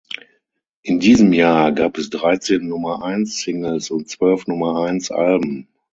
[0.81, 5.67] In diesem Jahr gab es dreizehn Nummer-eins-Singles und zwölf Nummer-eins-Alben.